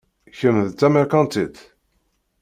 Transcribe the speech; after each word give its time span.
Kemm 0.37 0.57
d 0.69 0.71
tamerkantit? 0.79 1.57